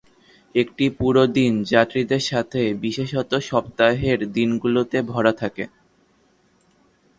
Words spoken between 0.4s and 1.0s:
এটি